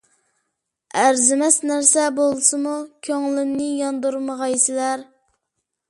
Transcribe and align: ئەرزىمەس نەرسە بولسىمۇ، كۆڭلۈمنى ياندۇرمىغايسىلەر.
ئەرزىمەس 1.01 1.57
نەرسە 1.73 2.07
بولسىمۇ، 2.21 2.73
كۆڭلۈمنى 3.09 3.71
ياندۇرمىغايسىلەر. 3.85 5.07